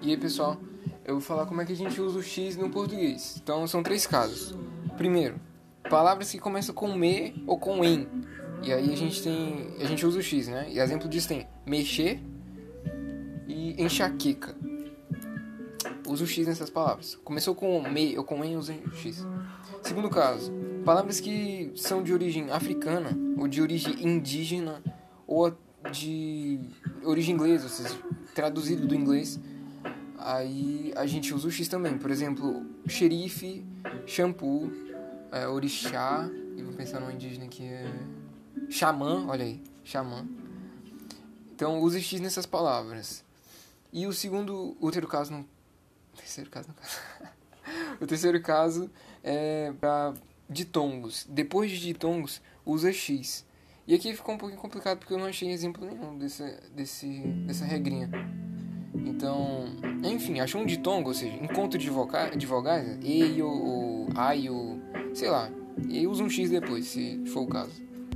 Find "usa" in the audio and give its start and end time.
2.00-2.18, 10.06-10.18, 16.06-16.24, 18.56-18.72, 31.34-31.48, 41.80-42.00, 52.64-52.92, 66.06-66.22